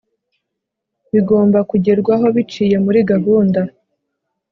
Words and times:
Bigomba 1.11 1.59
kugerwaho 1.69 2.25
biciye 2.35 2.75
muri 2.85 2.99
gahunda 3.11 3.61